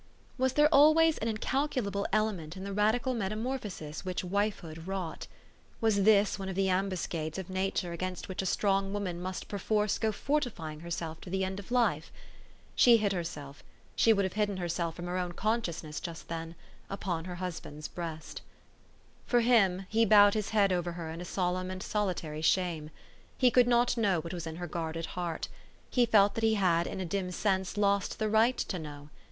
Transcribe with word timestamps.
Was 0.35 0.53
there 0.53 0.67
always 0.73 1.19
an 1.19 1.31
incal 1.31 1.69
culable 1.69 2.07
element 2.11 2.57
in 2.57 2.63
the 2.63 2.73
radical 2.73 3.13
metamorphosis 3.13 4.03
which 4.03 4.23
wifehood 4.25 4.87
wrought? 4.87 5.27
Was 5.79 6.01
this 6.05 6.39
one 6.39 6.49
of 6.49 6.55
the 6.55 6.69
ambuscades 6.69 7.37
of 7.37 7.51
nature 7.51 7.93
against 7.93 8.27
which 8.27 8.41
a 8.41 8.47
strong 8.47 8.93
woman 8.93 9.21
must 9.21 9.47
per 9.47 9.59
force 9.59 9.99
go 9.99 10.11
fortifying 10.11 10.79
herself 10.79 11.21
to 11.21 11.29
the 11.29 11.45
end 11.45 11.59
of 11.59 11.69
life? 11.69 12.11
She 12.75 12.97
hid 12.97 13.13
herself 13.13 13.63
she 13.95 14.11
would 14.11 14.25
have 14.25 14.33
hidden 14.33 14.57
herself 14.57 14.95
from 14.95 15.05
her 15.05 15.19
own 15.19 15.33
consciousness 15.33 15.99
just 15.99 16.29
then 16.29 16.55
upon 16.89 17.25
her 17.25 17.35
hus 17.35 17.59
band's 17.59 17.87
breast. 17.87 18.41
For 19.27 19.41
him, 19.41 19.85
he 19.87 20.03
bowed 20.03 20.33
his 20.33 20.49
head 20.49 20.73
over 20.73 20.93
her 20.93 21.11
in 21.11 21.21
a 21.21 21.25
solemn 21.25 21.69
and 21.69 21.83
solitary 21.83 22.41
shame. 22.41 22.89
lie 23.39 23.51
could 23.51 23.67
not 23.67 23.97
know 23.97 24.19
what 24.21 24.33
was 24.33 24.47
in 24.47 24.55
her 24.55 24.65
guarded 24.65 25.05
heart. 25.13 25.47
He 25.91 26.07
felt 26.07 26.33
that 26.33 26.43
he 26.43 26.55
had 26.55 26.87
in 26.87 26.99
a 26.99 27.05
dun 27.05 27.31
sense 27.31 27.77
lost 27.77 28.17
the 28.17 28.29
right 28.29 28.57
to 28.57 28.79
know. 28.79 29.09